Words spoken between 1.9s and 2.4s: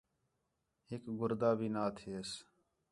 تھیس